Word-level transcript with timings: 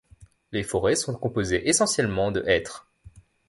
Les 0.51 0.63
forêts 0.63 0.95
sont 0.95 1.13
composées 1.13 1.69
essentiellement 1.69 2.31
de 2.31 2.43
hêtres. 2.47 2.89